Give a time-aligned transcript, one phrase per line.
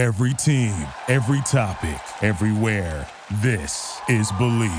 [0.00, 0.74] Every team,
[1.08, 3.06] every topic, everywhere.
[3.42, 4.72] This is Believe.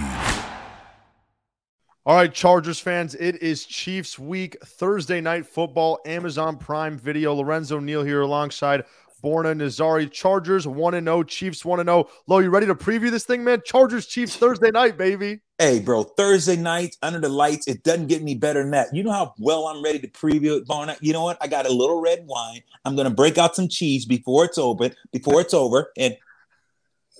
[2.08, 7.36] All right, Chargers fans, it is Chiefs week, Thursday night football, Amazon Prime Video.
[7.36, 8.84] Lorenzo Neal here alongside
[9.24, 10.12] Borna Nazari.
[10.12, 12.10] Chargers 1 0, Chiefs 1 0.
[12.26, 13.62] Lo, you ready to preview this thing, man?
[13.64, 15.42] Chargers Chiefs Thursday night, baby.
[15.62, 18.88] Hey, bro, Thursday night under the lights, it doesn't get any better than that.
[18.96, 20.98] You know how well I'm ready to preview it, Borna?
[21.02, 21.38] You know what?
[21.40, 22.62] I got a little red wine.
[22.84, 25.92] I'm going to break out some cheese before it's open, before it's over.
[25.96, 26.18] And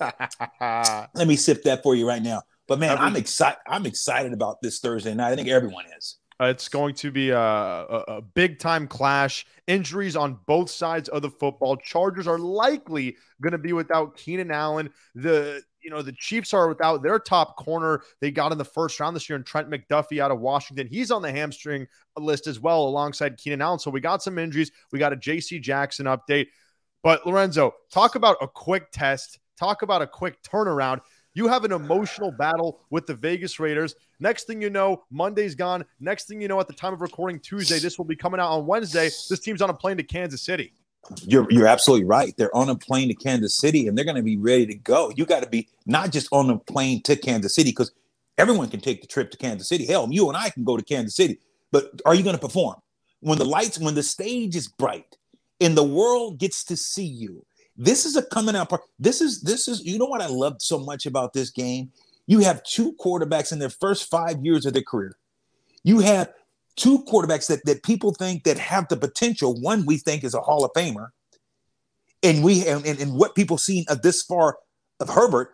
[0.00, 2.42] let me sip that for you right now.
[2.66, 3.60] But man, I'm excited.
[3.64, 5.30] I'm excited about this Thursday night.
[5.30, 6.16] I think everyone is.
[6.40, 9.46] Uh, it's going to be a, a, a big time clash.
[9.68, 11.76] Injuries on both sides of the football.
[11.76, 14.90] Chargers are likely going to be without Keenan Allen.
[15.14, 18.98] The you know the Chiefs are without their top corner they got in the first
[19.00, 20.86] round this year, and Trent McDuffie out of Washington.
[20.86, 21.86] He's on the hamstring
[22.16, 23.78] list as well, alongside Keenan Allen.
[23.78, 24.70] So we got some injuries.
[24.92, 25.58] We got a J.C.
[25.58, 26.48] Jackson update.
[27.02, 29.38] But Lorenzo, talk about a quick test.
[29.58, 31.00] Talk about a quick turnaround.
[31.34, 33.94] You have an emotional battle with the Vegas Raiders.
[34.20, 35.84] Next thing you know, Monday's gone.
[35.98, 38.50] Next thing you know, at the time of recording Tuesday, this will be coming out
[38.50, 39.04] on Wednesday.
[39.04, 40.74] This team's on a plane to Kansas City.
[41.24, 42.34] You're you're absolutely right.
[42.36, 45.12] They're on a plane to Kansas City and they're going to be ready to go.
[45.16, 47.92] You got to be not just on a plane to Kansas City because
[48.38, 49.84] everyone can take the trip to Kansas City.
[49.84, 51.38] Hell, you and I can go to Kansas City.
[51.72, 52.76] But are you going to perform
[53.20, 55.16] when the lights, when the stage is bright,
[55.60, 57.44] and the world gets to see you?
[57.76, 58.82] This is a coming out part.
[58.98, 61.90] This is this is you know what I loved so much about this game.
[62.26, 65.16] You have two quarterbacks in their first five years of their career.
[65.82, 66.32] You have
[66.76, 69.60] two quarterbacks that, that people think that have the potential.
[69.60, 71.08] One we think is a Hall of Famer,
[72.22, 74.58] and we and, and what people seen of this far
[75.00, 75.50] of Herbert,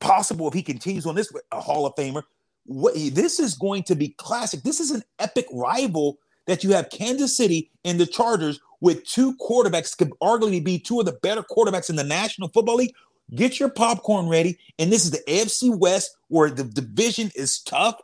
[0.00, 2.22] possible if he continues on this a Hall of Famer.
[2.64, 4.62] What this is going to be classic.
[4.62, 9.36] This is an epic rival that you have Kansas City and the Chargers with two
[9.36, 12.94] quarterbacks could arguably be two of the better quarterbacks in the National Football League.
[13.34, 14.58] Get your popcorn ready.
[14.78, 17.96] And this is the AFC West where the division is tough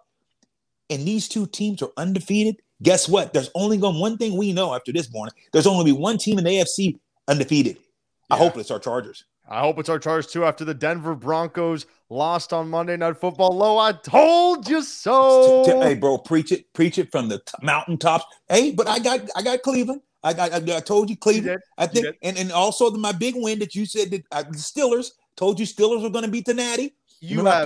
[0.90, 2.56] and these two teams are undefeated.
[2.82, 3.32] Guess what?
[3.32, 5.34] There's only going one thing we know after this morning.
[5.52, 6.98] There's only be one team in the AFC
[7.28, 7.76] undefeated.
[7.76, 8.36] Yeah.
[8.36, 9.24] I hope it's our Chargers.
[9.48, 10.44] I hope it's our Chargers too.
[10.44, 15.64] After the Denver Broncos lost on Monday Night Football, low, I told you so.
[15.82, 18.24] Hey, bro, preach it, preach it from the t- mountaintops.
[18.48, 20.00] Hey, but I got, I got Cleveland.
[20.24, 21.60] I, I, I told you Cleveland.
[21.60, 24.42] You I think, and, and also the, my big win that you said that uh,
[24.42, 26.94] the Steelers told you Steelers were going to beat the Natty.
[27.20, 27.64] You have,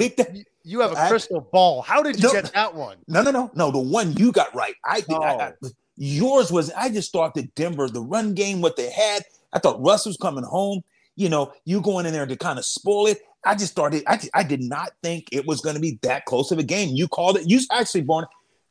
[0.66, 1.81] you have a I, crystal ball.
[1.81, 2.97] How did you no, get that one?
[3.06, 3.71] No, no, no, no.
[3.71, 4.75] The one you got right.
[4.84, 5.22] I, oh.
[5.22, 5.53] I,
[5.97, 6.72] yours was.
[6.72, 9.22] I just thought that Denver, the run game, what they had.
[9.53, 10.82] I thought Russ was coming home.
[11.15, 13.21] You know, you going in there to kind of spoil it.
[13.44, 14.03] I just started.
[14.09, 16.88] I, I did not think it was going to be that close of a game.
[16.97, 17.48] You called it.
[17.48, 18.27] You actually, born.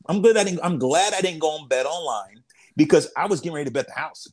[0.08, 0.60] I'm glad I didn't.
[0.64, 2.44] I'm glad I didn't go on bet online
[2.76, 4.28] because I was getting ready to bet the house.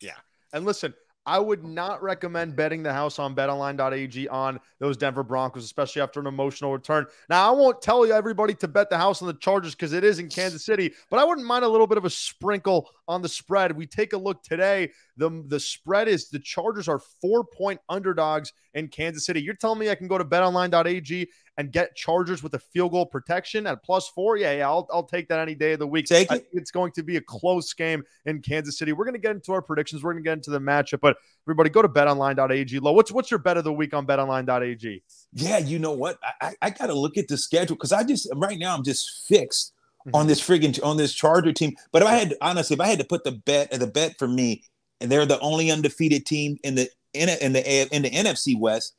[0.00, 0.16] Yeah.
[0.52, 0.92] And listen,
[1.30, 6.18] I would not recommend betting the house on betonline.ag on those Denver Broncos, especially after
[6.18, 7.06] an emotional return.
[7.28, 10.02] Now, I won't tell you everybody to bet the house on the Chargers because it
[10.02, 13.22] is in Kansas City, but I wouldn't mind a little bit of a sprinkle on
[13.22, 13.76] the spread.
[13.76, 14.90] We take a look today.
[15.18, 19.40] The, the spread is the Chargers are four point underdogs in Kansas City.
[19.40, 23.06] You're telling me I can go to betonline.ag and get Chargers with a field goal
[23.06, 24.36] protection at plus four?
[24.36, 26.06] Yeah, yeah, I'll, I'll take that any day of the week.
[26.06, 26.48] Take it.
[26.52, 28.92] it's going to be a close game in Kansas City.
[28.92, 30.02] We're going to get into our predictions.
[30.02, 31.16] We're going to get into the matchup, but
[31.46, 32.78] everybody go to betonline.ag.
[32.78, 35.02] Low, what's what's your bet of the week on betonline.ag?
[35.32, 36.18] Yeah, you know what?
[36.40, 39.26] I, I got to look at the schedule because I just right now I'm just
[39.26, 39.74] fixed
[40.06, 40.16] mm-hmm.
[40.16, 41.76] on this friggin' on this Charger team.
[41.92, 44.28] But if I had honestly, if I had to put the bet, the bet for
[44.28, 44.64] me,
[45.00, 48.94] and they're the only undefeated team in the in, in the in the NFC West,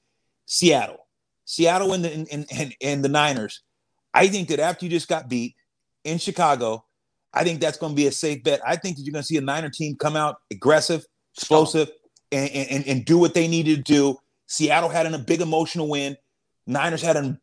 [0.45, 1.00] Seattle.
[1.45, 3.61] Seattle and the and, and, and the Niners.
[4.13, 5.55] I think that after you just got beat
[6.03, 6.85] in Chicago,
[7.33, 8.61] I think that's going to be a safe bet.
[8.65, 11.89] I think that you're going to see a Niner team come out aggressive, explosive,
[12.31, 14.17] and, and, and do what they needed to do.
[14.47, 16.17] Seattle had a big emotional win.
[16.67, 17.37] Niners had a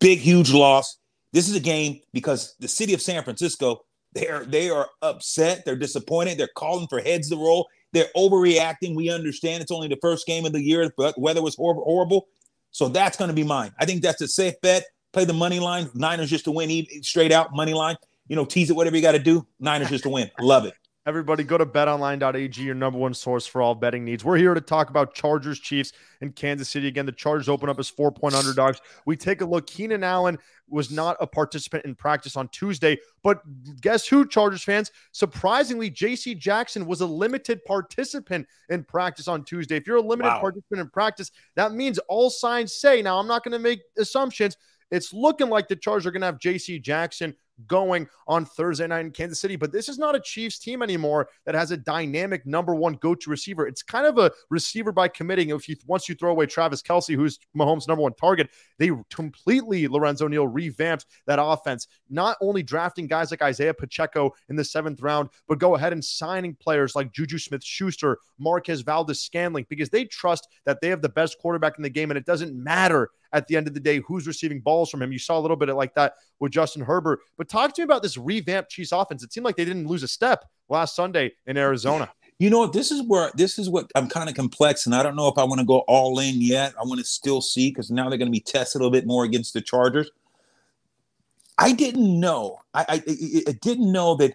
[0.00, 0.98] big, huge loss.
[1.32, 3.80] This is a game because the city of San Francisco,
[4.12, 5.64] they're they are upset.
[5.64, 6.38] They're disappointed.
[6.38, 7.66] They're calling for heads to roll.
[7.92, 8.94] They're overreacting.
[8.94, 12.28] We understand it's only the first game of the year, but weather was horrible.
[12.74, 13.72] So that's going to be mine.
[13.78, 14.84] I think that's a safe bet.
[15.12, 15.88] Play the money line.
[15.94, 17.96] Niners just to win, straight out money line.
[18.26, 19.46] You know, tease it, whatever you got to do.
[19.60, 20.28] Niners just to win.
[20.40, 20.74] Love it.
[21.06, 24.24] Everybody go to betonline.ag, your number one source for all betting needs.
[24.24, 25.92] We're here to talk about Chargers, Chiefs,
[26.22, 26.88] and Kansas City.
[26.88, 28.80] Again, the Chargers open up as four point underdogs.
[29.04, 29.66] We take a look.
[29.66, 33.42] Keenan Allen was not a participant in practice on Tuesday, but
[33.82, 34.92] guess who, Chargers fans?
[35.12, 39.76] Surprisingly, JC Jackson was a limited participant in practice on Tuesday.
[39.76, 40.40] If you're a limited wow.
[40.40, 44.56] participant in practice, that means all signs say, now I'm not going to make assumptions.
[44.90, 47.34] It's looking like the Chargers are going to have JC Jackson
[47.66, 49.56] going on Thursday night in Kansas City.
[49.56, 53.30] But this is not a Chiefs team anymore that has a dynamic number one go-to
[53.30, 53.66] receiver.
[53.66, 55.50] It's kind of a receiver by committing.
[55.50, 59.86] If you once you throw away Travis Kelce, who's Mahomes' number one target, they completely
[59.88, 61.86] Lorenzo Neal revamped that offense.
[62.10, 66.04] Not only drafting guys like Isaiah Pacheco in the seventh round, but go ahead and
[66.04, 71.38] signing players like Juju Smith-Schuster, Marquez Valdes-Scantling, because they trust that they have the best
[71.38, 74.26] quarterback in the game, and it doesn't matter at the end of the day who's
[74.26, 75.12] receiving balls from him.
[75.12, 77.20] You saw a little bit of like that with Justin Herbert.
[77.36, 79.22] But talk to me about this revamped Chiefs offense.
[79.22, 82.10] It seemed like they didn't lose a step last Sunday in Arizona.
[82.38, 85.14] You know, this is where this is what I'm kind of complex, and I don't
[85.14, 86.74] know if I want to go all in yet.
[86.80, 89.06] I want to still see because now they're going to be tested a little bit
[89.06, 90.10] more against the Chargers.
[91.58, 92.58] I didn't know.
[92.72, 93.02] I, I,
[93.48, 94.34] I didn't know that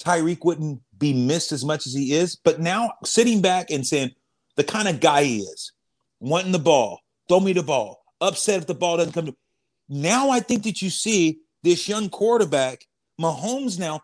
[0.00, 2.36] Tyreek wouldn't be missed as much as he is.
[2.36, 4.12] But now sitting back and saying
[4.56, 5.72] the kind of guy he is,
[6.20, 9.36] wanting the ball, throw me the ball, upset if the ball doesn't come to.
[9.88, 12.86] Now I think that you see this young quarterback,
[13.20, 13.78] Mahomes.
[13.78, 14.02] Now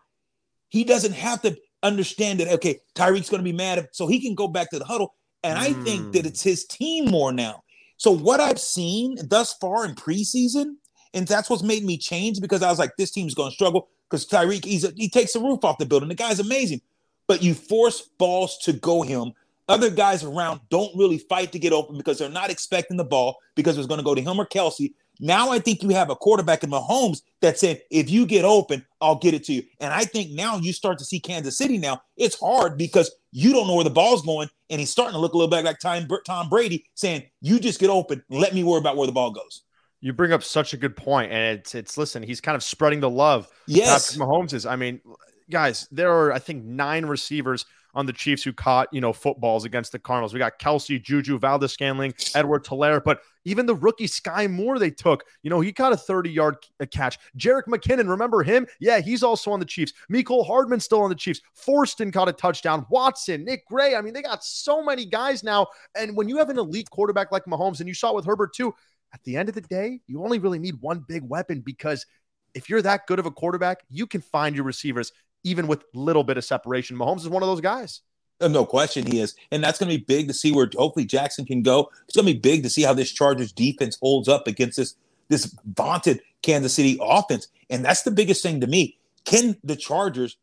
[0.69, 2.49] he doesn't have to understand that.
[2.49, 5.13] Okay, Tyreek's going to be mad, so he can go back to the huddle.
[5.43, 7.63] And I think that it's his team more now.
[7.97, 10.75] So what I've seen thus far in preseason,
[11.13, 13.87] and that's what's made me change because I was like, this team's going to struggle
[14.09, 16.09] because Tyreek he takes the roof off the building.
[16.09, 16.81] The guy's amazing,
[17.27, 19.33] but you force balls to go him
[19.67, 23.37] other guys around don't really fight to get open because they're not expecting the ball
[23.55, 24.93] because it's going to go to him or Kelce.
[25.19, 28.85] Now I think you have a quarterback in Mahomes that said, if you get open,
[29.01, 29.63] I'll get it to you.
[29.79, 32.01] And I think now you start to see Kansas City now.
[32.17, 34.49] It's hard because you don't know where the ball's going.
[34.69, 37.79] And he's starting to look a little bit like Tom, Tom Brady saying, you just
[37.79, 38.23] get open.
[38.29, 39.63] Let me worry about where the ball goes.
[39.99, 42.21] You bring up such a good point, and it's it's listen.
[42.21, 43.49] He's kind of spreading the love.
[43.65, 44.67] Yes, Patrick Mahomes is.
[44.67, 45.01] I mean,
[45.49, 47.65] guys, there are I think nine receivers
[47.97, 50.31] on the Chiefs who caught, you know, footballs against the Cardinals.
[50.31, 55.49] We got Kelce, Juju, Valdes-Scantling, Edwards-Helaire, but even the rookie Skyy Moore they took, you
[55.49, 56.57] know, he caught a 30 yard
[56.91, 57.17] catch.
[57.37, 58.67] Jerick McKinnon, remember him?
[58.79, 59.93] Yeah, he's also on the Chiefs.
[60.11, 61.41] Mecole Hardman still on the Chiefs.
[61.57, 62.85] Fortson caught a touchdown.
[62.91, 63.95] Watson, Nick Gray.
[63.95, 65.65] I mean, they got so many guys now.
[65.95, 68.53] And when you have an elite quarterback like Mahomes, and you saw it with Herbert
[68.53, 68.75] too,
[69.11, 72.05] at the end of the day, you only really need one big weapon because
[72.53, 75.11] if you're that good of a quarterback, you can find your receivers
[75.43, 76.97] even with little bit of separation.
[76.97, 78.01] Mahomes is one of those guys.
[78.39, 79.35] Uh, no question he is.
[79.51, 81.89] And that's going to be big to see where hopefully Jackson can go.
[82.07, 84.95] It's going to be big to see how this Chargers defense holds up against this
[85.29, 87.47] this vaunted Kansas City offense.
[87.69, 88.97] And that's the biggest thing to me.
[89.25, 90.37] Can the Chargers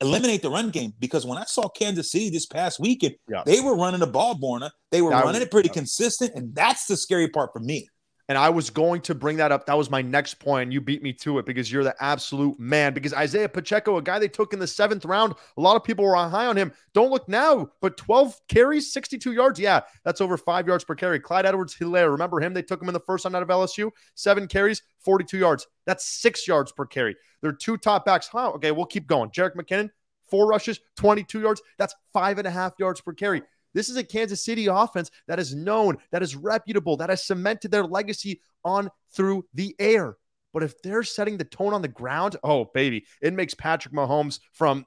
[0.00, 0.94] eliminate the run game?
[0.98, 3.42] Because when I saw Kansas City this past weekend, yeah.
[3.44, 4.70] they were running the ball, Borna.
[4.90, 5.74] They were running it pretty yeah.
[5.74, 6.32] consistent.
[6.34, 7.88] And that's the scary part for me.
[8.30, 9.66] And I was going to bring that up.
[9.66, 10.70] That was my next point.
[10.70, 12.94] You beat me to it because you're the absolute man.
[12.94, 16.04] Because Isaiah Pacheco, a guy they took in the seventh round, a lot of people
[16.04, 16.72] were on high on him.
[16.94, 19.58] Don't look now, but 12 carries, 62 yards.
[19.58, 21.18] Yeah, that's over five yards per carry.
[21.18, 22.54] Clyde Edwards Helaire, remember him?
[22.54, 23.90] They took him in the first round out of LSU.
[24.14, 25.66] Seven carries, 42 yards.
[25.84, 27.16] That's six yards per carry.
[27.42, 28.28] They're two top backs.
[28.28, 28.52] Huh?
[28.52, 29.30] Okay, we'll keep going.
[29.30, 29.90] Jerick McKinnon,
[30.28, 31.62] four rushes, 22 yards.
[31.78, 33.42] That's five and a half yards per carry.
[33.74, 37.70] This is a Kansas City offense that is known, that is reputable, that has cemented
[37.70, 40.16] their legacy on through the air.
[40.52, 44.40] But if they're setting the tone on the ground, oh, baby, it makes Patrick Mahomes
[44.52, 44.84] from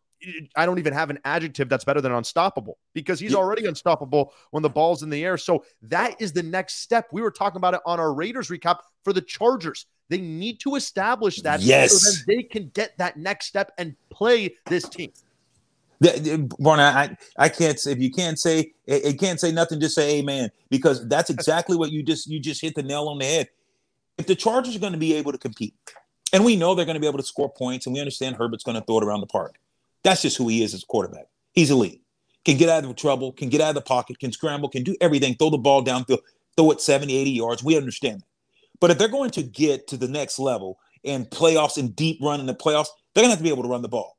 [0.56, 4.64] I don't even have an adjective that's better than unstoppable because he's already unstoppable when
[4.64, 5.38] the ball's in the air.
[5.38, 7.08] So that is the next step.
[7.12, 9.86] We were talking about it on our Raiders recap for the Chargers.
[10.10, 12.02] They need to establish that yes.
[12.02, 15.12] so they can get that next step and play this team.
[16.60, 20.20] Born, I, I can't say if you can't say it can't say nothing, just say
[20.20, 23.50] amen because that's exactly what you just you just hit the nail on the head.
[24.18, 25.74] If the Chargers are going to be able to compete,
[26.34, 28.64] and we know they're going to be able to score points, and we understand Herbert's
[28.64, 29.56] going to throw it around the park.
[30.04, 31.28] That's just who he is as a quarterback.
[31.54, 32.02] He's elite.
[32.44, 34.96] Can get out of trouble, can get out of the pocket, can scramble, can do
[35.00, 36.20] everything, throw the ball downfield,
[36.58, 37.64] throw it 70, 80 yards.
[37.64, 38.28] We understand that.
[38.82, 42.42] But if they're going to get to the next level and playoffs and deep run
[42.42, 44.13] in the playoffs, they're going to have to be able to run the ball.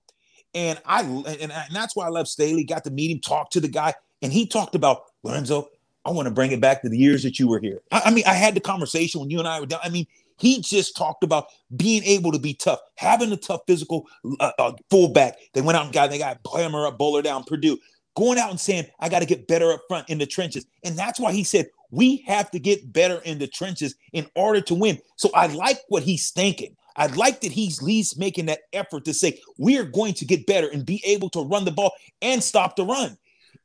[0.54, 2.64] And I and, and that's why I love Staley.
[2.64, 5.68] Got to meet him, talk to the guy, and he talked about Lorenzo.
[6.04, 7.80] I want to bring it back to the years that you were here.
[7.90, 9.80] I, I mean, I had the conversation when you and I were down.
[9.82, 10.06] I mean,
[10.38, 11.46] he just talked about
[11.76, 14.06] being able to be tough, having a tough physical
[14.40, 15.38] uh, uh, fullback.
[15.54, 17.78] They went out and got they got Hammer up, Bowler down, Purdue,
[18.16, 20.96] going out and saying, "I got to get better up front in the trenches," and
[20.96, 24.74] that's why he said we have to get better in the trenches in order to
[24.74, 25.00] win.
[25.16, 26.76] So I like what he's thinking.
[26.96, 30.46] I like that he's least making that effort to say, we are going to get
[30.46, 33.16] better and be able to run the ball and stop the run.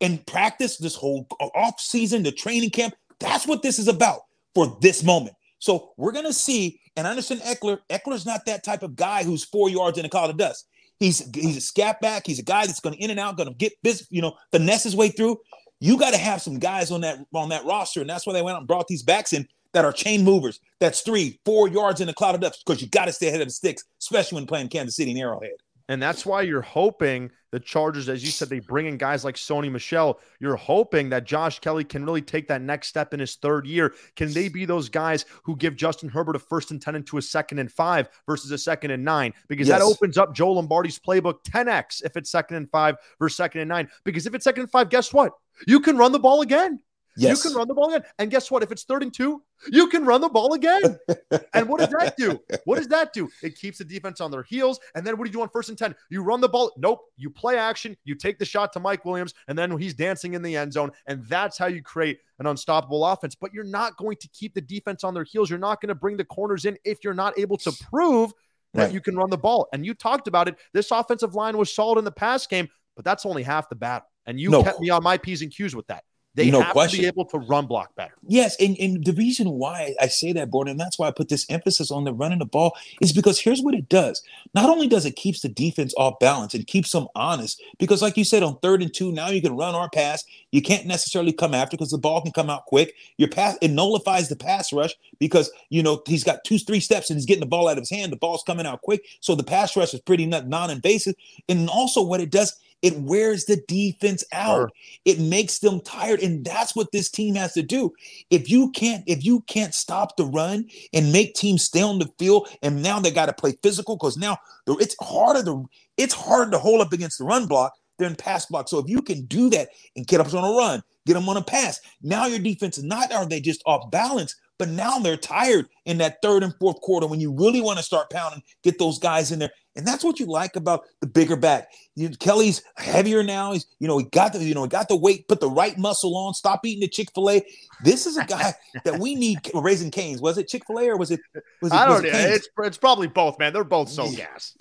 [0.02, 4.22] And practice this whole off season, the training camp, that's what this is about
[4.56, 5.36] for this moment.
[5.60, 7.80] So we're to see, and I understand Ekeler.
[7.90, 10.68] Ekeler's not that type of guy who's four yards in a cloud of dust.
[11.00, 12.26] He's he's a scat back.
[12.26, 14.36] He's a guy that's going to in and out, going to get this, you know,
[14.52, 15.38] finesse his way through.
[15.80, 18.42] You got to have some guys on that on that roster, and that's why they
[18.42, 20.60] went out and brought these backs in that are chain movers.
[20.80, 23.42] That's three, four yards in the cloud of dust because you got to stay ahead
[23.42, 25.52] of the sticks, especially when playing Kansas City and Arrowhead.
[25.90, 29.34] And that's why you're hoping the Chargers, as you said, they bring in guys like
[29.34, 30.20] Sony Michel.
[30.40, 33.96] You're hoping that Josh Kelley can really take that next step in his third year.
[34.16, 37.24] Can they be those guys who give Justin Herbert a first and 10 into a
[37.24, 39.34] second and five versus a second and nine?
[39.48, 39.80] Because yes.
[39.80, 43.70] that opens up Joe Lombardi's playbook 10x if it's second and five versus second and
[43.70, 43.90] nine.
[44.04, 45.34] Because if it's second and five, guess what?
[45.66, 46.80] You can run the ball again.
[47.20, 47.44] Yes.
[47.44, 48.04] You can run the ball again.
[48.18, 48.64] And guess what?
[48.64, 50.98] If it's third and two, you can run the ball again.
[51.54, 52.40] and what does that do?
[52.66, 53.30] What does that do?
[53.44, 54.80] It keeps the defense on their heels.
[54.96, 55.96] And then what do you do on first and 10?
[56.10, 56.72] You run the ball.
[56.78, 57.02] Nope.
[57.18, 57.98] You play action.
[58.04, 59.34] You take the shot to Mike Williams.
[59.48, 60.92] And then he's dancing in the end zone.
[61.08, 63.36] And that's how you create an unstoppable offense.
[63.36, 65.50] But you're not going to keep the defense on their heels.
[65.50, 68.34] You're not going to bring the corners in if you're not able to prove
[68.74, 68.94] that right.
[68.94, 69.68] you can run the ball.
[69.74, 70.56] And you talked about it.
[70.74, 74.08] This offensive line was solid in the pass game, but that's only half the battle.
[74.26, 74.64] And you no.
[74.64, 76.04] kept me on my P's and Q's with that.
[76.36, 76.98] They no have question.
[76.98, 78.14] to be able to run block better.
[78.28, 81.28] Yes, and, and the reason why I say that, Gordon, and that's why I put
[81.28, 84.22] this emphasis on the running the ball, is because here's what it does.
[84.54, 88.16] Not only does it keeps the defense off balance and keeps them honest, because like
[88.16, 90.24] you said, on third and two, now you can run or pass.
[90.52, 92.94] You can't necessarily come after because the ball can come out quick.
[93.18, 97.10] Your pass it nullifies the pass rush because you know he's got two, three steps
[97.10, 98.12] and he's getting the ball out of his hand.
[98.12, 101.16] The ball's coming out quick, so the pass rush is pretty non-invasive.
[101.48, 104.56] And also, what it does it wears the defense out.
[104.56, 104.70] Sure.
[105.06, 106.22] It makes them tired.
[106.22, 107.94] And that's what this team has to do.
[108.30, 112.12] If you can't, if you can't stop the run and make teams stay on the
[112.18, 116.52] field, and now they got to play physical because now it's harder to it's harder
[116.52, 118.70] to hold up against the run block than pass block.
[118.70, 121.38] So if you can do that and get up on a run, get them on
[121.38, 125.18] a pass, now your defense is not are they just off balance, but now they're
[125.18, 128.78] tired in that third and fourth quarter when you really want to start pounding, get
[128.78, 129.52] those guys in there.
[129.76, 131.72] And that's what you like about the bigger back.
[131.96, 133.54] You, Kelley's heavier now.
[133.54, 135.78] He's, you know, he got the, you know, he got the weight, put the right
[135.78, 137.44] muscle on, stop eating the Chick-fil-A.
[137.84, 138.54] This is a guy
[138.84, 140.22] that we need Raising Cane's.
[140.22, 141.22] Was it Chick-fil-A or was it,
[141.62, 142.10] was it I don't know.
[142.10, 143.54] It it's, it's probably both, man.
[143.54, 144.56] They're both so yeah, gas.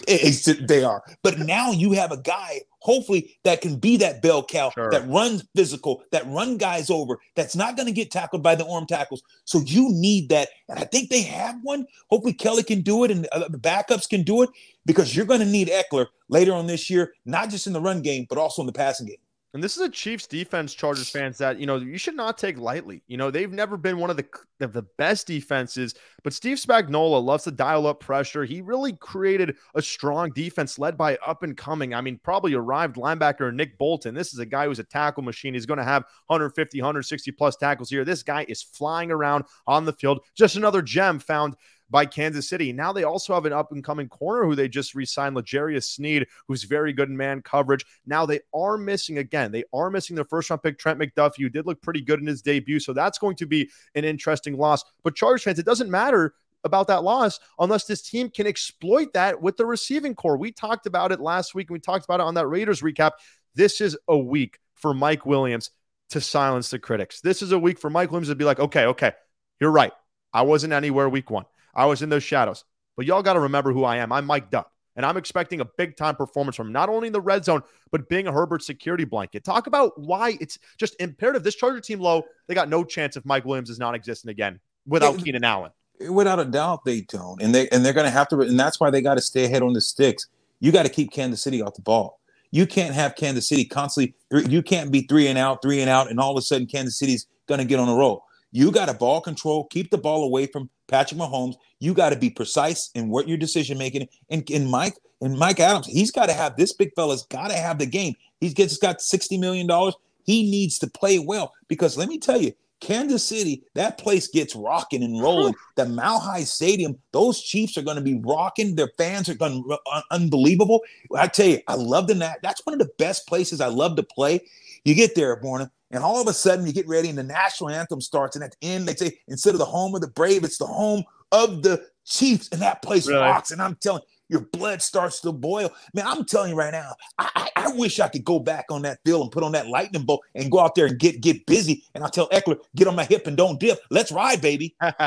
[0.68, 1.02] they are.
[1.22, 4.90] But now you have a guy, hopefully, that can be that bell cow, sure.
[4.90, 8.66] that runs physical, that run guys over, that's not going to get tackled by the
[8.66, 9.22] arm tackles.
[9.46, 10.48] So you need that.
[10.68, 11.86] And I think they have one.
[12.10, 14.50] Hopefully Kelley can do it and uh, the backups can do it
[14.86, 18.02] because you're going to need Ekeler later on this year, not just in the run
[18.02, 19.16] game, but also in the passing game.
[19.54, 22.58] And this is a Chiefs defense, Chargers fans that you know you should not take
[22.58, 23.02] lightly.
[23.06, 24.26] You know they've never been one of the
[24.60, 28.44] of the best defenses, but Steve Spagnuolo loves to dial up pressure.
[28.44, 31.94] He really created a strong defense led by up and coming.
[31.94, 34.14] I mean, probably arrived linebacker Nick Bolton.
[34.14, 35.54] This is a guy who's a tackle machine.
[35.54, 38.04] He's going to have 150, 160 plus tackles here.
[38.04, 40.20] This guy is flying around on the field.
[40.36, 41.56] Just another gem found
[41.90, 42.72] by Kansas City.
[42.72, 45.84] Now they also have an up and coming corner who they just re signed, L'Jarius
[45.84, 47.84] Sneed, who's very good in man coverage.
[48.06, 51.48] Now they are missing again, they are missing their first round pick, Trent McDuffie, who
[51.48, 52.80] did look pretty good in his debut.
[52.80, 54.84] So that's going to be an interesting loss.
[55.02, 59.40] But Chargers fans, it doesn't matter about that loss unless this team can exploit that
[59.40, 60.36] with the receiving core.
[60.36, 63.12] We talked about it last week and we talked about it on that Raiders recap.
[63.54, 65.70] This is a week for Mike Williams
[66.10, 67.20] to silence the critics.
[67.20, 69.12] This is a week for Mike Williams to be like, okay, okay,
[69.60, 69.92] you're right.
[70.32, 71.44] I wasn't anywhere week one.
[71.78, 72.64] I was in those shadows.
[72.96, 74.12] But y'all got to remember who I am.
[74.12, 74.72] I'm mic'd up.
[74.96, 78.08] And I'm expecting a big time performance from not only in the red zone, but
[78.08, 79.44] being a Herbert security blanket.
[79.44, 81.44] Talk about why it's just imperative.
[81.44, 84.58] This Charger team low, they got no chance if Mike Williams is non existent again
[84.88, 85.70] without yeah, Keenan Allen.
[86.10, 87.40] Without a doubt, they don't.
[87.40, 89.62] And they and they're gonna have to and that's why they got to stay ahead
[89.62, 90.26] on the sticks.
[90.58, 92.18] You got to keep Kansas City off the ball.
[92.50, 96.10] You can't have Kansas City constantly, you can't be three and out, three and out,
[96.10, 98.24] and all of a sudden Kansas City's gonna get on a roll.
[98.58, 101.54] You got to ball control, keep the ball away from Patrick Mahomes.
[101.78, 104.08] You got to be precise in what your decision making.
[104.30, 107.56] And, and Mike and Mike Adams, he's got to have this big fella's got to
[107.56, 108.16] have the game.
[108.40, 109.94] He's gets got sixty million dollars.
[110.24, 114.56] He needs to play well because let me tell you, Kansas City, that place gets
[114.56, 115.54] rocking and rolling.
[115.76, 118.74] the Mile High Stadium, those Chiefs are going to be rocking.
[118.74, 120.82] Their fans are going to uh, un- unbelievable.
[121.16, 122.40] I tell you, I love the that.
[122.42, 124.40] That's one of the best places I love to play.
[124.84, 127.70] You get there, Borna, and all of a sudden, you get ready, and the national
[127.70, 128.36] anthem starts.
[128.36, 130.66] And at the end, they say, instead of the home of the brave, it's the
[130.66, 132.48] home of the Chiefs.
[132.52, 133.20] And that place really?
[133.20, 133.50] rocks.
[133.50, 135.70] And I'm telling your blood starts to boil.
[135.94, 138.82] Man, I'm telling you right now, I, I, I, wish I could go back on
[138.82, 141.44] that field and put on that lightning bolt and go out there and get get
[141.46, 141.84] busy.
[141.94, 143.78] And I'll tell Ekeler, get on my hip and don't dip.
[143.90, 144.74] Let's ride, baby.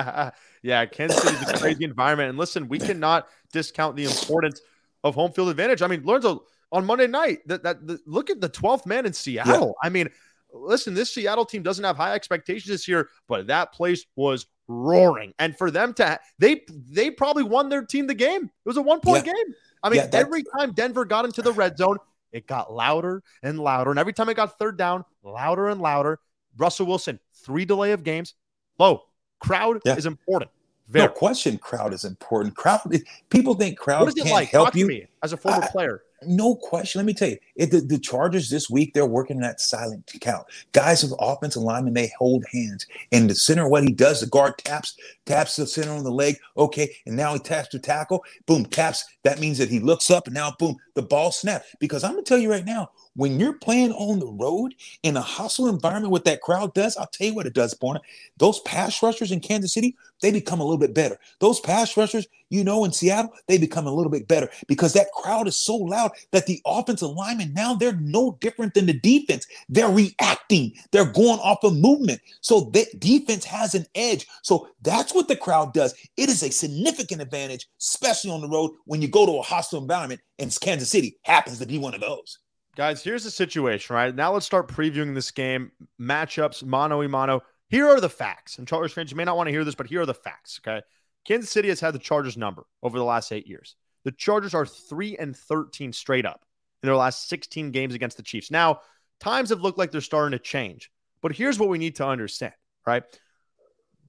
[0.61, 2.29] yeah, Kansas City is a crazy environment.
[2.29, 4.61] And listen, we cannot discount the importance
[5.03, 5.81] of home field advantage.
[5.81, 9.13] I mean, Lorenzo, on Monday night, that, that the, look at the 12th man in
[9.13, 9.75] Seattle.
[9.81, 9.87] Yeah.
[9.87, 10.09] I mean,
[10.53, 15.33] listen, this Seattle team doesn't have high expectations this year, but that place was roaring.
[15.39, 18.43] And for them to they they probably won their team the game.
[18.43, 19.33] It was a one point yeah.
[19.33, 19.53] game.
[19.83, 21.97] I mean, yeah, every time Denver got into the red zone,
[22.31, 23.89] it got louder and louder.
[23.89, 26.19] And every time it got third down, louder and louder.
[26.57, 28.35] Russell Wilson, three delay of games.
[28.77, 29.03] Low,
[29.41, 29.95] Crowd Yeah.
[29.95, 30.51] is important.
[30.87, 31.05] Very.
[31.07, 32.55] No question, crowd is important.
[32.55, 32.81] Crowd,
[33.29, 34.49] people think crowd what is it can't like?
[34.49, 34.85] help Talk you.
[34.85, 36.03] me as a former I- player.
[36.23, 36.99] No question.
[36.99, 40.45] Let me tell you, it, the, the Chargers this week, they're working that silent count.
[40.71, 42.85] Guys with offensive linemen, they hold hands.
[43.11, 46.37] And the center, what he does, the guard taps, taps the center on the leg.
[46.57, 46.95] Okay.
[47.05, 48.23] And now he taps the tackle.
[48.45, 49.05] Boom, taps.
[49.23, 51.75] That means that he looks up and now, boom, the ball snapped.
[51.79, 55.17] Because I'm going to tell you right now, when you're playing on the road in
[55.17, 57.99] a hostile environment, what that crowd does, I'll tell you what it does, Borna.
[58.37, 61.17] Those pass rushers in Kansas City, they become a little bit better.
[61.39, 65.11] Those pass rushers, you know, in Seattle, they become a little bit better because that
[65.11, 69.45] crowd is so loud that the offensive linemen now they're no different than the defense.
[69.69, 72.21] They're reacting, they're going off of movement.
[72.41, 74.27] So the defense has an edge.
[74.41, 75.95] So that's what the crowd does.
[76.17, 79.81] It is a significant advantage, especially on the road when you go to a hostile
[79.81, 82.39] environment, and Kansas City happens to be one of those.
[82.77, 84.15] Guys, here's the situation, right?
[84.15, 87.41] Now let's start previewing this game, matchups, mano a mano.
[87.67, 88.57] Here are the facts.
[88.57, 90.59] And Chargers fans, you may not want to hear this, but here are the facts,
[90.61, 90.81] okay?
[91.25, 93.75] Kansas City has had the Chargers number over the last eight years.
[94.05, 96.45] The Chargers are 3 and 13 straight up
[96.81, 98.49] in their last 16 games against the Chiefs.
[98.49, 98.79] Now,
[99.19, 100.89] times have looked like they're starting to change,
[101.21, 102.53] but here's what we need to understand,
[102.87, 103.03] right?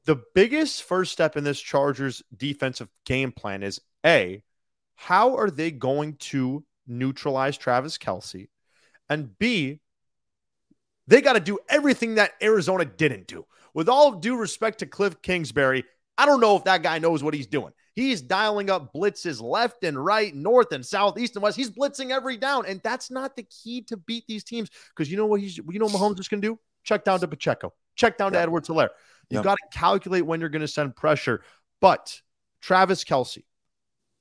[0.05, 4.43] The biggest first step in this Chargers defensive game plan is A,
[4.95, 8.49] how are they going to neutralize Travis Kelce?
[9.13, 9.81] And B,
[11.07, 13.45] they got to do everything that Arizona didn't do.
[13.75, 15.85] With all due respect to Cliff Kingsbury,
[16.17, 17.73] I don't know if that guy knows what he's doing.
[17.95, 21.59] He's dialing up blitzes left and right, north and south, east and west.
[21.59, 24.71] He's blitzing every down, and that's not the key to beat these teams.
[24.89, 26.59] Because you know what he's, you know, what Mahomes is going to do.
[26.85, 27.75] Check down to Pacheco.
[27.97, 28.41] Check down to.
[28.41, 28.89] Edwards Helaire.
[29.29, 29.43] You Yeah.
[29.43, 31.43] got to calculate when you're going to send pressure.
[31.83, 32.23] But
[32.63, 33.45] Travis Kelce,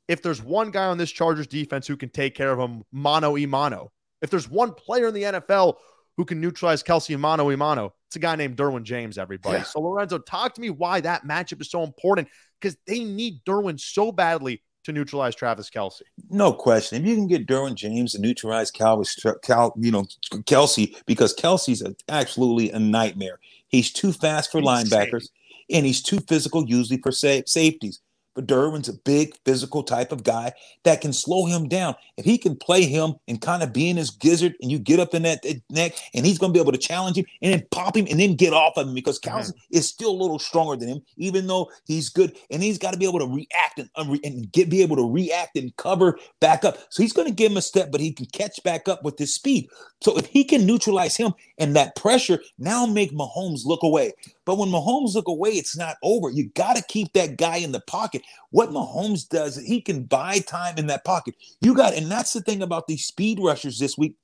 [0.09, 3.31] if there's one guy on this Chargers defense who can take care of him mano
[3.31, 5.75] y mano, if there's one player in the NFL
[6.17, 9.59] who can neutralize Kelce mano y mano, it's a guy named Derwin James, everybody.
[9.59, 9.63] Yeah.
[9.63, 12.27] So, Lorenzo, talk to me why that matchup is so important
[12.59, 16.01] because they need Derwin so badly to neutralize Travis Kelce.
[16.29, 17.01] No question.
[17.01, 19.03] If you can get Derwin James to neutralize Cal,
[19.43, 23.39] Cal, you know, Kelce, because Kelce's a, absolutely a nightmare.
[23.67, 25.29] He's too fast for linebackers,
[25.69, 28.01] and he's too physical usually for sa- safeties.
[28.33, 31.95] But Derwin's a big physical type of guy that can slow him down.
[32.17, 34.99] If he can play him and kind of be in his gizzard, and you get
[34.99, 37.53] up in that, that neck, and he's going to be able to challenge him and
[37.53, 39.37] then pop him and then get off of him because mm-hmm.
[39.37, 42.35] Kelce is still a little stronger than him, even though he's good.
[42.49, 43.89] And he's got to be able to react and,
[44.23, 46.77] and get be able to react and cover back up.
[46.89, 49.17] So he's going to give him a step, but he can catch back up with
[49.17, 49.69] his speed.
[50.01, 54.13] So if he can neutralize him and that pressure, now make Mahomes look away.
[54.45, 56.29] But when Mahomes look away, it's not over.
[56.29, 58.23] You got to keep that guy in the pocket.
[58.51, 61.35] What Mahomes does, he can buy time in that pocket.
[61.61, 64.15] You got, and that's the thing about these speed rushers this week.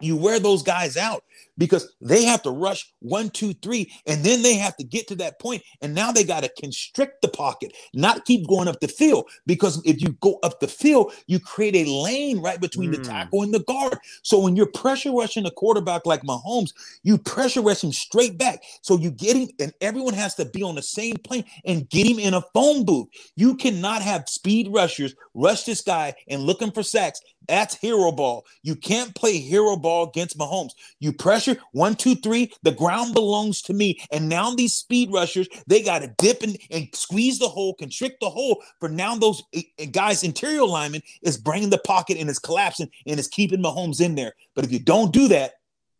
[0.00, 1.24] You wear those guys out
[1.58, 5.14] because they have to rush one, two, three, and then they have to get to
[5.16, 5.62] that point.
[5.82, 9.28] And now they got to constrict the pocket, not keep going up the field.
[9.46, 13.04] Because if you go up the field, you create a lane right between the Mm.
[13.04, 13.98] tackle and the guard.
[14.22, 18.62] So when you're pressure rushing a quarterback like Mahomes, you pressure rush him straight back.
[18.82, 22.06] So you get him, and everyone has to be on the same plane and get
[22.06, 23.08] him in a phone booth.
[23.36, 27.20] You cannot have speed rushers rush this guy and looking for sacks.
[27.50, 28.46] That's hero ball.
[28.62, 30.70] You can't play hero ball against Mahomes.
[31.00, 32.52] You pressure one, two, three.
[32.62, 34.00] The ground belongs to me.
[34.12, 38.20] And now these speed rushers, they got to dip and, and squeeze the hole, constrict
[38.20, 38.62] the hole.
[38.78, 42.88] For now, those eh, eh, guys, interior lineman, is bringing the pocket and is collapsing
[43.04, 44.34] and is keeping Mahomes in there.
[44.54, 45.54] But if you don't do that,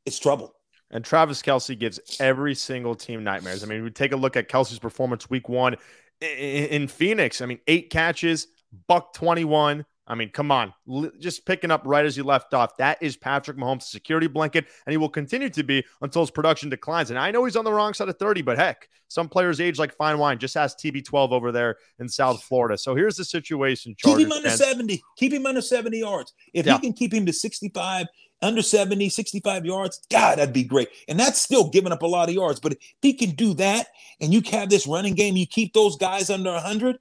[0.06, 0.54] it's trouble.
[0.92, 3.64] And Travis Kelce gives every single team nightmares.
[3.64, 5.74] I mean, we take a look at Kelce's performance week one
[6.20, 7.40] in Phoenix.
[7.40, 8.46] I mean, eight catches,
[8.86, 9.84] buck 21.
[10.10, 12.76] I mean, come on, L- just picking up right as he left off.
[12.78, 16.68] That is Patrick Mahomes' security blanket, and he will continue to be until his production
[16.68, 17.10] declines.
[17.10, 19.78] And I know he's on the wrong side of 30, but heck, some players age
[19.78, 20.38] like fine wine.
[20.38, 22.76] Just ask TB12 over there in South Florida.
[22.76, 24.58] So here's the situation, Keep him under fans.
[24.64, 25.00] 70.
[25.16, 26.32] Keep him under 70 yards.
[26.52, 26.74] If Yeah.
[26.74, 28.06] you can keep him to 65,
[28.42, 30.88] under 70, 65 yards, God, that'd be great.
[31.08, 32.58] And that's still giving up a lot of yards.
[32.58, 33.88] But if he can do that
[34.20, 36.98] and you have this running game, you keep those guys under 100, you're,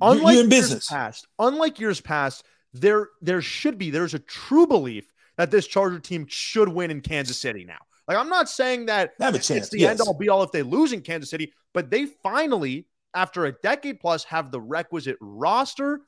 [0.00, 0.88] unlike you're in years business.
[0.88, 5.98] past, unlike years past, there there should be there's a true belief that this Charger
[6.00, 7.78] team should win in Kansas City now.
[8.08, 9.68] Like I'm not saying that Have a it's chance.
[9.68, 9.90] the yes.
[9.92, 13.52] end all be all if they lose in Kansas City, but they finally, after a
[13.52, 16.00] decade plus, have the requisite roster,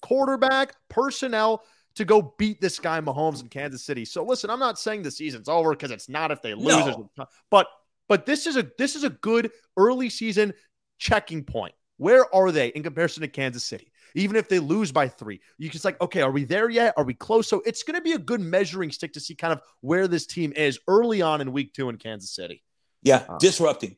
[0.00, 1.62] quarterback, personnel
[1.94, 4.04] to go beat this guy Mahomes in Kansas City.
[4.04, 7.26] So listen, I'm not saying the season's over because it's not if they lose, No.
[7.50, 7.66] but
[8.08, 10.54] but this is a this is a good early season
[10.98, 11.74] checking point.
[11.96, 13.92] Where are they in comparison to Kansas City?
[14.14, 16.92] Even if they lose by three, you just like, okay, are we there yet?
[16.96, 17.48] Are we close?
[17.48, 20.26] So it's going to be a good measuring stick to see kind of where this
[20.26, 22.62] team is early on in week two in Kansas City.
[23.02, 23.96] Yeah, Uh, disrupting.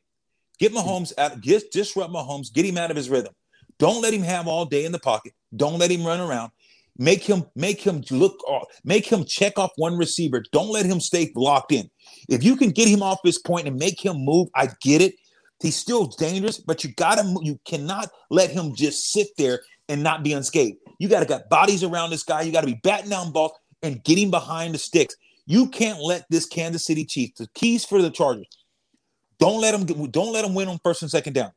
[0.57, 1.41] Get Mahomes out.
[1.41, 2.53] Just disrupt Mahomes.
[2.53, 3.33] Get him out of his rhythm.
[3.77, 5.33] Don't let him have all day in the pocket.
[5.53, 6.51] Don't let him run around.
[6.97, 8.67] Make him make him look off.
[8.85, 10.41] Make him check off one receiver.
[10.53, 11.89] Don't let him stay locked in.
[12.29, 15.15] If you can get him off his point and make him move, I get it.
[15.61, 20.23] He's still dangerous, but you gotta you cannot let him just sit there and not
[20.23, 20.77] be unscathed.
[20.99, 22.41] You gotta got bodies around this guy.
[22.41, 25.15] You gotta be batting down balls and getting behind the sticks.
[25.45, 28.47] You can't let this Kansas City Chiefs, the keys for the Chargers,
[29.39, 31.51] don't let them don't let them win on first and second down.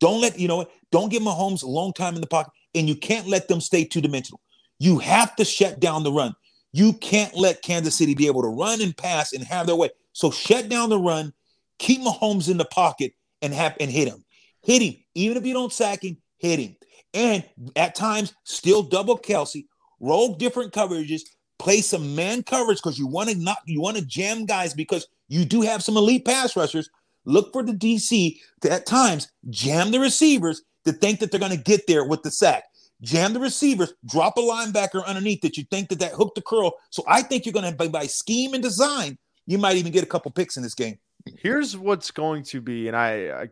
[0.00, 2.88] Don't let you know what, don't give Mahomes a long time in the pocket, and
[2.88, 4.40] you can't let them stay two dimensional.
[4.78, 6.34] You have to shut down the run.
[6.72, 9.90] You can't let Kansas City be able to run and pass and have their way.
[10.12, 11.32] So shut down the run,
[11.78, 13.12] keep Mahomes in the pocket,
[13.42, 14.24] and have and hit him.
[14.62, 16.76] Hit him, even if you don't sack him, hit him.
[17.14, 17.44] And
[17.76, 19.64] at times, still double Kelce,
[20.00, 21.22] roll different coverages,
[21.58, 25.06] play some man coverage because you want to not you want to jam guys because
[25.28, 26.88] you do have some elite pass rushers.
[27.24, 31.56] Look for the DC to at times jam the receivers to think that they're going
[31.56, 32.64] to get there with the sack.
[33.02, 36.72] Jam the receivers, drop a linebacker underneath that you think that that hook the curl.
[36.90, 40.02] So I think you're going to by, by scheme and design, you might even get
[40.02, 40.98] a couple picks in this game.
[41.36, 43.48] Here's what's going to be, and I, I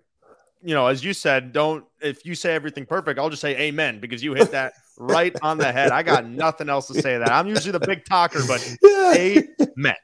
[0.62, 4.00] you know, as you said, don't if you say everything perfect, I'll just say amen
[4.00, 5.90] because you hit that right on the head.
[5.90, 7.31] I got nothing else to say that.
[7.31, 8.76] I'm usually the big talker, but
[9.14, 9.94] amen.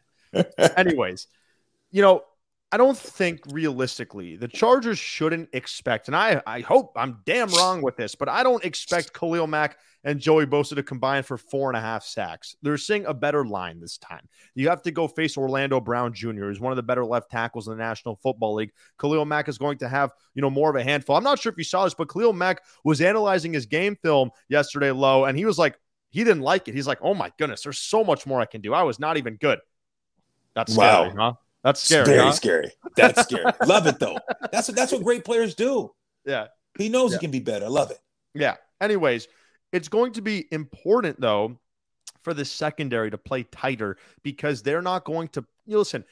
[0.76, 1.26] Anyways,
[1.90, 2.22] you know,
[2.74, 7.82] I don't think realistically the Chargers shouldn't expect, and I, I hope I'm damn wrong
[7.82, 11.70] with this, but I don't expect Khalil Mack and Joey Bosa to combine for four
[11.70, 12.56] and a half sacks.
[12.62, 14.28] They're seeing a better line this time.
[14.56, 17.68] You have to go face Orlando Brown Jr., who's one of the better left tackles
[17.68, 18.72] in the National Football League.
[18.98, 21.14] Khalil Mack is going to have, you know, more of a handful.
[21.14, 24.30] I'm not sure if you saw this, but Khalil Mack was analyzing his game film
[24.48, 25.78] yesterday low, and he was like,
[26.10, 26.74] he didn't like it.
[26.74, 28.74] He's like, oh my goodness, there's so much more I can do.
[28.74, 29.60] I was not even good.
[30.56, 31.04] That's wow.
[31.04, 31.34] scary, huh?
[31.64, 32.04] That's scary.
[32.04, 32.32] Very huh?
[32.32, 32.70] scary.
[32.94, 33.44] That's scary.
[33.66, 34.18] Love it though.
[34.52, 35.90] That's what that's what great players do.
[36.26, 36.48] Yeah.
[36.78, 37.18] He knows yeah.
[37.18, 37.68] he can be better.
[37.68, 37.98] Love it.
[38.34, 38.56] Yeah.
[38.80, 39.26] Anyways,
[39.72, 41.58] it's going to be important though
[42.22, 46.04] for the secondary to play tighter because they're not going to you listen.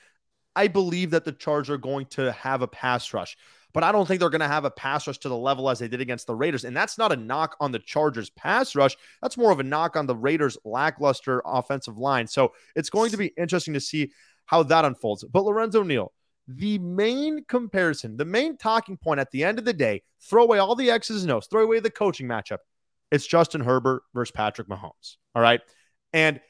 [0.57, 3.37] I believe that the Chargers are going to have a pass rush,
[3.73, 5.79] but I don't think they're going to have a pass rush to the level as
[5.79, 6.65] they did against the Raiders.
[6.65, 8.97] And that's not a knock on the Chargers pass rush.
[9.23, 12.27] That's more of a knock on the Raiders lackluster offensive line.
[12.27, 14.13] So it's going to be interesting to see
[14.47, 15.25] how that unfolds.
[15.25, 16.13] But Lorenzo Neal,
[16.49, 20.59] the main comparison, the main talking point at the end of the day, throw away
[20.59, 22.59] all the X's and O's, throw away the coaching matchup.
[23.11, 25.17] It's Justin Herbert versus Patrick Mahomes.
[25.35, 25.61] All right.
[26.13, 26.41] And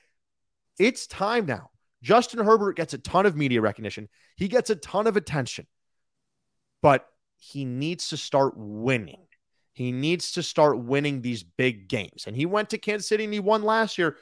[0.79, 1.71] it's time now.
[2.03, 5.67] Justin Herbert gets a ton of media recognition, he gets a ton of attention,
[6.83, 9.27] but he needs to start winning.
[9.73, 12.25] He needs to start winning these big games.
[12.27, 14.17] And he went to Kansas City and he won last year.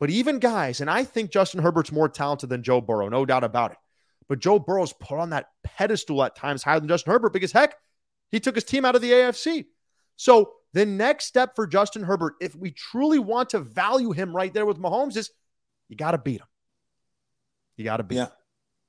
[0.00, 3.44] But even guys, and I think Justin Herbert's more talented than Joe Burrow, no doubt
[3.44, 3.78] about it.
[4.28, 7.74] But Joe Burrow's put on that pedestal at times higher than Justin Herbert because heck,
[8.30, 9.66] he took his team out of the AFC.
[10.16, 14.52] So the next step for Justin Herbert, if we truly want to value him right
[14.52, 15.30] there with Mahomes, is
[15.88, 16.46] you got to beat him.
[17.76, 18.26] You got to beat yeah,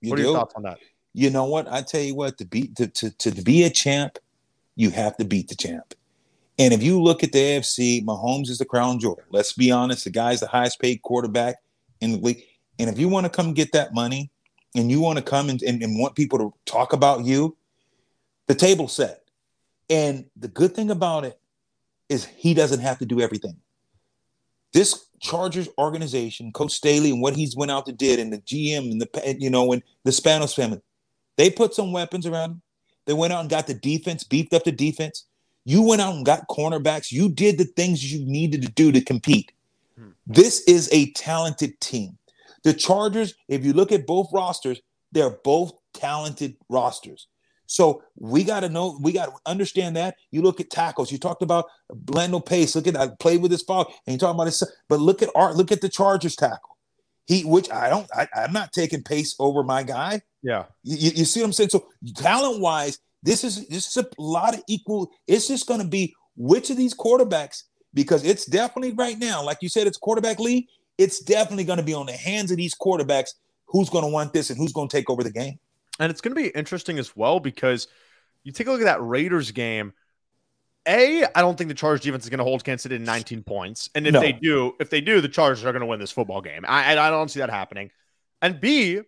[0.01, 0.09] him.
[0.09, 0.79] What are your thoughts on that?
[1.13, 1.67] You know what?
[1.67, 4.19] I tell you what, to beat to, to, to be a champ,
[4.75, 5.93] you have to beat the champ.
[6.59, 9.19] And if you look at the AFC, Mahomes is the crown jewel.
[9.31, 11.55] Let's be honest, the guy's the highest paid quarterback
[12.01, 12.43] in the league.
[12.77, 14.29] And if you want to come get that money
[14.75, 17.55] and you want to come and, and, and want people to talk about you,
[18.47, 19.23] the table's set.
[19.89, 21.39] And the good thing about it
[22.09, 23.55] is he doesn't have to do everything.
[24.73, 28.91] This Chargers organization, Coach Staley, and what he's went out to did, and the GM
[28.91, 30.81] and the you know, and the Spanos family,
[31.37, 32.61] they put some weapons around him.
[33.05, 35.25] They went out and got the defense, beefed up the defense.
[35.65, 37.11] You went out and got cornerbacks.
[37.11, 39.51] You did the things you needed to do to compete.
[39.97, 40.09] Hmm.
[40.25, 42.17] This is a talented team.
[42.63, 47.27] The Chargers, if you look at both rosters, they're both talented rosters.
[47.69, 50.15] So we got to know, we got to understand that.
[50.31, 51.11] You look at tackles.
[51.11, 52.75] You talked about Blando Pace.
[52.75, 54.63] Look at I played with his father, and you talking about his.
[54.87, 55.55] But look at Art.
[55.55, 56.77] Look at the Chargers tackle.
[57.27, 60.23] He, which I don't, I, am not taking Pace over my guy.
[60.41, 61.69] Yeah, you, you see what I'm saying?
[61.69, 65.11] So talent wise, this is this is a lot of equal.
[65.27, 69.57] It's just going to be which of these quarterbacks because it's definitely right now, like
[69.61, 70.67] you said, it's quarterback league.
[70.97, 73.33] It's definitely going to be on the hands of these quarterbacks.
[73.67, 75.59] Who's going to want this and who's going to take over the game?
[75.99, 77.87] And it's going to be interesting as well because
[78.43, 79.93] you take a look at that Raiders game.
[80.87, 83.43] A, I don't think the Chargers defense is going to hold Kansas City in 19
[83.43, 83.89] points.
[83.93, 84.21] And if no.
[84.21, 86.65] they do, if they do, the Chargers are going to win this football game.
[86.67, 87.91] I, I don't see that happening.
[88.41, 89.01] And B,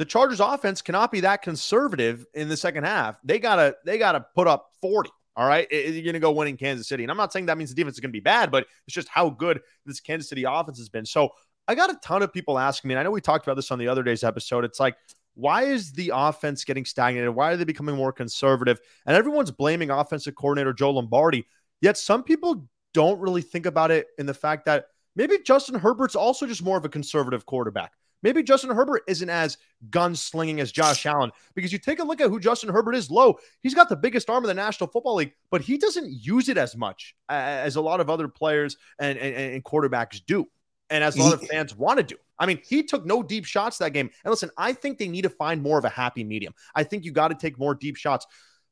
[0.00, 3.16] the Chargers offense cannot be that conservative in the second half.
[3.22, 5.10] They gotta they gotta put up 40.
[5.36, 5.70] All right.
[5.70, 7.04] You're gonna go win in Kansas City.
[7.04, 9.10] And I'm not saying that means the defense is gonna be bad, but it's just
[9.10, 11.04] how good this Kansas City offense has been.
[11.04, 11.28] So
[11.68, 13.70] I got a ton of people asking me, and I know we talked about this
[13.70, 14.64] on the other day's episode.
[14.64, 14.96] It's like,
[15.34, 17.28] why is the offense getting stagnated?
[17.28, 18.80] Why are they becoming more conservative?
[19.04, 21.46] And everyone's blaming offensive coordinator Joe Lombardi.
[21.82, 26.16] Yet some people don't really think about it in the fact that maybe Justin Herbert's
[26.16, 27.92] also just more of a conservative quarterback.
[28.22, 32.28] Maybe Justin Herbert isn't as gunslinging as Josh Allen because you take a look at
[32.28, 33.38] who Justin Herbert is low.
[33.62, 36.58] He's got the biggest arm in the National Football League, but he doesn't use it
[36.58, 40.46] as much as a lot of other players and, and, and quarterbacks do.
[40.90, 42.16] And as a lot of fans want to do.
[42.36, 44.10] I mean, he took no deep shots that game.
[44.24, 46.52] And listen, I think they need to find more of a happy medium.
[46.74, 48.26] I think you got to take more deep shots.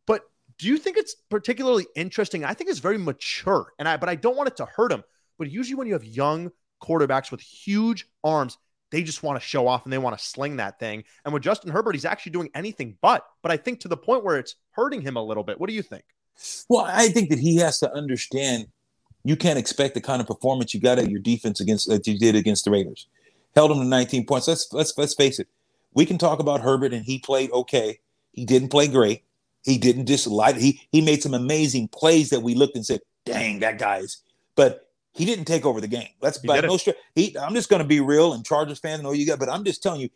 [0.04, 0.22] But
[0.58, 2.44] do you think it's particularly interesting?
[2.44, 3.72] I think it's very mature.
[3.78, 5.04] And I but I don't want it to hurt him.
[5.38, 6.50] But usually when you have young
[6.82, 8.58] quarterbacks with huge arms,
[8.90, 11.04] they just want to show off and they want to sling that thing.
[11.24, 13.26] And with Justin Herbert, he's actually doing anything but.
[13.42, 15.60] But I think to the point where it's hurting him a little bit.
[15.60, 16.04] What do you think?
[16.68, 18.68] Well, I think that he has to understand
[19.24, 22.18] you can't expect the kind of performance you got at your defense against that you
[22.18, 23.08] did against the Raiders.
[23.54, 24.48] Held them to 19 points.
[24.48, 25.48] Let's let's let's face it.
[25.94, 27.98] We can talk about Herbert and he played okay.
[28.32, 29.24] He didn't play great.
[29.64, 30.56] He didn't light.
[30.56, 34.18] He he made some amazing plays that we looked and said, "Dang, that guy's."
[34.54, 34.87] But
[35.18, 36.08] he didn't take over the game.
[36.22, 36.96] Let's by no stretch.
[37.40, 39.02] I'm just going to be real and Chargers fan.
[39.02, 40.08] Know you got, but I'm just telling you,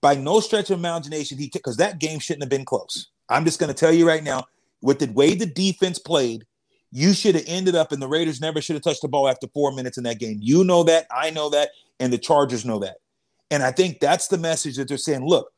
[0.00, 3.08] by no stretch of imagination, he because that game shouldn't have been close.
[3.28, 4.44] I'm just going to tell you right now,
[4.80, 6.46] with the way the defense played,
[6.92, 9.48] you should have ended up, and the Raiders never should have touched the ball after
[9.48, 10.38] four minutes in that game.
[10.40, 12.98] You know that, I know that, and the Chargers know that.
[13.50, 15.26] And I think that's the message that they're saying.
[15.26, 15.50] Look,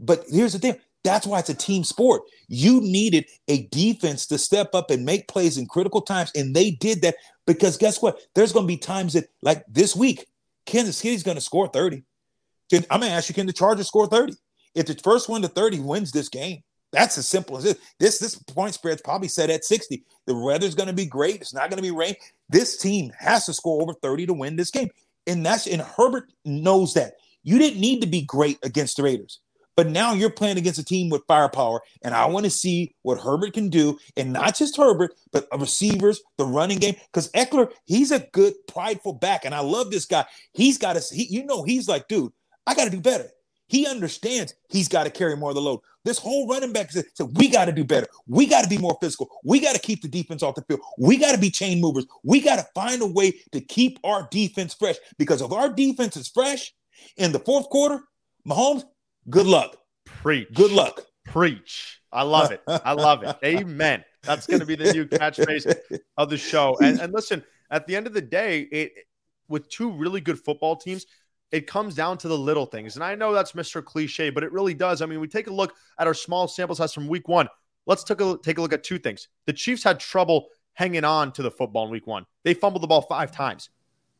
[0.00, 2.22] but here's the thing: that's why it's a team sport.
[2.48, 6.72] You needed a defense to step up and make plays in critical times, and they
[6.72, 7.14] did that
[7.48, 8.20] because guess what?
[8.34, 10.26] There's going to be times that, like this week,
[10.66, 12.04] Kansas City's going to score 30.
[12.72, 14.34] I'm going to ask you, can the Chargers score 30?
[14.74, 17.80] If the first one to 30 wins this game, that's as simple as it.
[17.98, 20.04] This this point spread's probably set at 60.
[20.26, 21.36] The weather's going to be great.
[21.36, 22.14] It's not going to be rain.
[22.50, 24.90] This team has to score over 30 to win this game.
[25.26, 27.14] And that's and Herbert knows that.
[27.42, 29.40] You didn't need to be great against the Raiders.
[29.78, 33.20] But now you're playing against a team with firepower, and I want to see what
[33.20, 36.96] Herbert can do, and not just Herbert, but receivers, the running game.
[37.12, 40.24] Because Ekeler, he's a good, prideful back, and I love this guy.
[40.52, 42.32] He's got to, he, you know, he's like, dude,
[42.66, 43.30] I got to do better.
[43.68, 45.78] He understands he's got to carry more of the load.
[46.04, 48.08] This whole running back said, so we got to do better.
[48.26, 49.30] We got to be more physical.
[49.44, 50.80] We got to keep the defense off the field.
[50.98, 52.06] We got to be chain movers.
[52.24, 56.16] We got to find a way to keep our defense fresh because if our defense
[56.16, 56.72] is fresh
[57.16, 58.02] in the fourth quarter,
[58.44, 58.82] Mahomes,
[59.30, 59.76] Good luck.
[60.04, 60.48] Preach.
[60.54, 61.02] Good luck.
[61.26, 62.00] Preach.
[62.10, 62.62] I love it.
[62.66, 63.36] I love it.
[63.44, 64.04] Amen.
[64.22, 66.76] That's going to be the new catchphrase of the show.
[66.80, 68.92] And, and listen, at the end of the day, it
[69.48, 71.06] with two really good football teams,
[71.50, 72.96] it comes down to the little things.
[72.96, 73.82] And I know that's Mr.
[73.84, 75.00] Cliche, but it really does.
[75.00, 77.48] I mean, we take a look at our small sample size from week one.
[77.86, 79.28] Let's take a, take a look at two things.
[79.46, 82.26] The Chiefs had trouble hanging on to the football in week one.
[82.44, 83.70] They fumbled the ball five times.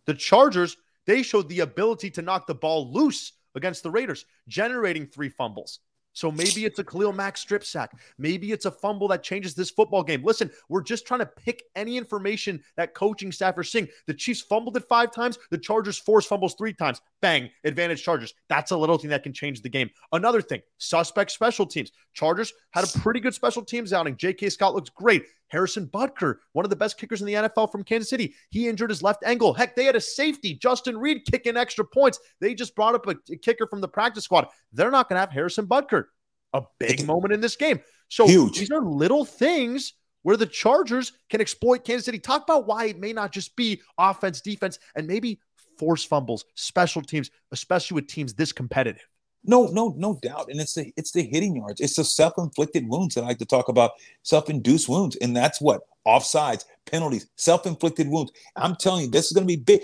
[0.07, 5.07] The Chargers, they showed the ability to knock the ball loose against the Raiders, generating
[5.07, 5.81] three fumbles.
[6.19, 7.93] So maybe it's a Khalil Mack strip sack.
[8.19, 10.25] Maybe it's a fumble that changes this football game.
[10.25, 13.87] Listen, we're just trying to pick any information that coaching staff are seeing.
[14.09, 15.39] The Chiefs fumbled it five times.
[15.53, 17.01] The Chargers forced fumbles three times.
[17.21, 18.35] Bang, advantage Chargers.
[18.49, 19.91] That's a little thing that can change the game.
[20.11, 21.93] Another thing, suspect special teams.
[22.15, 24.17] Chargers had a pretty good special teams outing.
[24.17, 24.49] J.K.
[24.49, 25.23] Scott looks great.
[25.49, 28.91] Harrison Butker, one of the best kickers in the NFL from Kansas City, he injured
[28.91, 29.53] his left ankle.
[29.53, 32.19] Heck, they had a safety, Justin Reid, kicking extra points.
[32.41, 34.49] They just brought up a, kicker from the practice squad.
[34.73, 36.05] They're not going to have Harrison Butker.
[36.55, 37.81] A big moment in this game.
[38.09, 38.59] So Huge.
[38.59, 42.19] these are little things where the Chargers can exploit Kansas City.
[42.19, 45.41] Talk about why it may not just be offense, defense, and maybe
[45.79, 49.07] force fumbles, special teams, especially with teams this competitive.
[49.49, 50.49] No, no, no doubt.
[50.51, 51.81] And it's the it's the hitting yards.
[51.81, 55.17] It's the self-inflicted wounds that I like to talk about, self-induced wounds.
[55.17, 58.31] And that's what offsides, penalties, self-inflicted wounds.
[58.57, 59.81] I'm telling you, this is going to be big.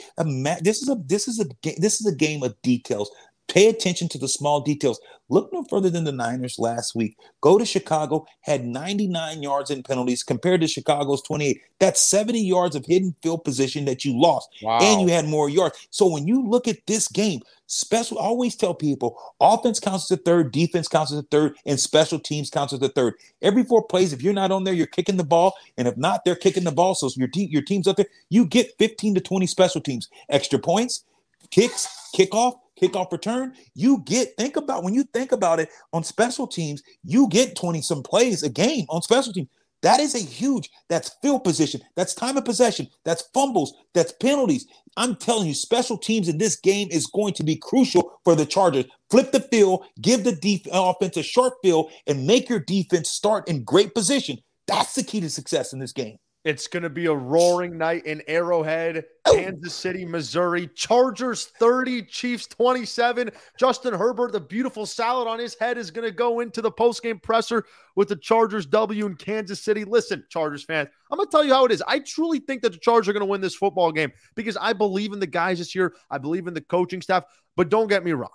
[0.62, 1.46] This is a this is a
[1.78, 3.10] this is a game of details.
[3.48, 5.00] Pay attention to the small details.
[5.28, 7.16] Look no further than the Niners last week.
[7.40, 11.60] Go to Chicago, had 99 yards in penalties compared to Chicago's 28.
[11.78, 14.78] That's 70 yards of hidden field position that you lost, wow.
[14.80, 15.86] and you had more yards.
[15.90, 20.18] So when you look at this game, special, I always tell people offense counts as
[20.18, 23.14] a third, defense counts as a third, and special teams counts as a third.
[23.42, 26.24] Every four plays, if you're not on there, you're kicking the ball, and if not,
[26.24, 26.94] they're kicking the ball.
[26.94, 30.58] So your, te- your team's up there, you get 15 to 20 special teams, extra
[30.58, 31.04] points,
[31.50, 32.54] kicks, kickoff
[32.88, 37.28] kickoff return, you get, think about when you think about it on special teams, you
[37.28, 39.48] get 20 some plays a game on special teams.
[39.82, 44.66] That is a huge, that's field position, that's time of possession, that's fumbles, that's penalties.
[44.96, 48.46] I'm telling you, special teams in this game is going to be crucial for the
[48.46, 48.86] Chargers.
[49.10, 53.10] Flip the field, give the def- uh, offense a short field, and make your defense
[53.10, 54.38] start in great position.
[54.66, 56.16] That's the key to success in this game.
[56.44, 59.06] It's going to be a roaring night in Arrowhead.
[59.26, 60.68] Kansas City, Missouri.
[60.74, 63.30] Chargers 30, Chiefs 27.
[63.58, 67.22] Justin Herbert, the beautiful salad on his head, is going to go into the postgame
[67.22, 67.64] presser
[67.96, 69.84] with the Chargers W in Kansas City.
[69.84, 71.82] Listen, Chargers fans, I'm going to tell you how it is.
[71.88, 74.74] I truly think that the Chargers are going to win this football game because I
[74.74, 75.94] believe in the guys this year.
[76.10, 77.24] I believe in the coaching staff,
[77.56, 78.28] but don't get me wrong.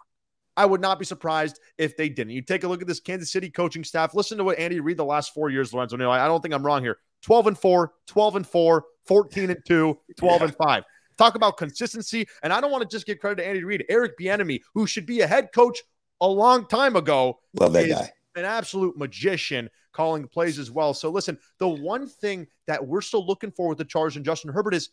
[0.57, 2.33] I would not be surprised if they didn't.
[2.33, 4.15] You take a look at this Kansas City coaching staff.
[4.15, 6.09] Listen to what Andy Reid the last four years, Lorenzo Neal.
[6.09, 6.97] I don't think I'm wrong here.
[7.23, 10.83] 12 and 4, 12 and 4, 14 and 2, 12 and 5.
[11.17, 12.25] Talk about consistency.
[12.43, 13.85] And I don't want to just give credit to Andy Reid.
[13.89, 15.79] Eric Bieniemy, who should be a head coach
[16.21, 18.11] a long time ago, Love that is guy.
[18.35, 20.93] an absolute magician calling plays as well.
[20.93, 24.53] So listen, the one thing that we're still looking for with the Chargers and Justin
[24.53, 24.89] Herbert is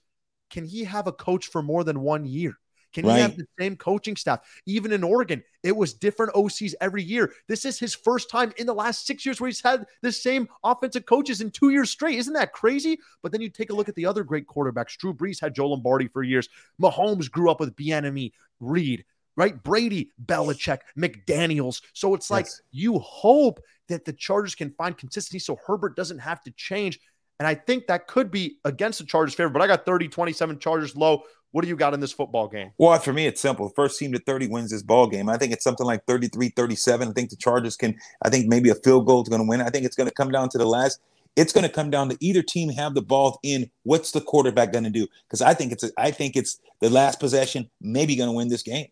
[0.50, 2.54] can he have a coach for more than one year?
[2.96, 4.40] Can he have the same coaching staff?
[4.64, 7.30] Even in Oregon, it was different OCs every year.
[7.46, 10.48] This is his first time in the last six years where he's had the same
[10.64, 12.18] offensive coaches in two years straight.
[12.18, 12.98] Isn't that crazy?
[13.22, 14.96] But then you take a look at the other great quarterbacks.
[14.96, 16.48] Drew Brees had Joe Lombardi for years.
[16.80, 19.04] Mahomes grew up with Bieniemy, Reid,
[19.36, 19.62] right?
[19.62, 21.82] Brady, Belichick, McDaniels.
[21.92, 22.62] So it's like Yes.
[22.70, 26.98] you hope that the Chargers can find consistency so Herbert doesn't have to change.
[27.38, 29.50] And I think that could be against the Chargers' favor.
[29.50, 31.22] But I got 30 27 Chargers low.
[31.52, 32.72] What do you got in this football game?
[32.76, 33.70] Well, for me, it's simple.
[33.70, 35.28] First team to 30 wins this ball game.
[35.28, 37.08] I think it's something like 33 37.
[37.08, 39.62] I think the Chargers can, I think maybe a field goal is going to win.
[39.62, 41.00] I think it's going to come down to the last.
[41.34, 43.70] It's going to come down to either team have the ball in.
[43.84, 45.06] What's the quarterback going to do?
[45.26, 48.48] Because I think it's, a, I think it's the last possession, maybe going to win
[48.48, 48.86] this game.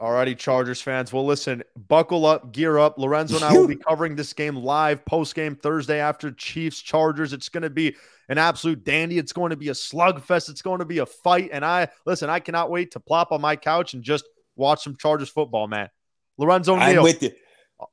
[0.00, 1.12] Alrighty, Chargers fans.
[1.12, 2.98] Well, listen, buckle up, gear up.
[2.98, 7.34] Lorenzo and I will be covering this game live post game Thursday after Chiefs Chargers.
[7.34, 7.94] It's going to be
[8.30, 9.18] an absolute dandy.
[9.18, 10.48] It's going to be a slugfest.
[10.48, 11.50] It's going to be a fight.
[11.52, 14.24] And I listen, I cannot wait to plop on my couch and just
[14.56, 15.90] watch some Chargers football, man.
[16.38, 17.32] Lorenzo I'm with you,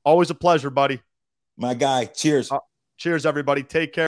[0.05, 1.01] always a pleasure, buddy.
[1.57, 2.05] my guy.
[2.05, 2.51] Cheers.
[2.51, 2.59] Uh,
[2.97, 3.63] Cheers, everybody.
[3.63, 4.07] Take care.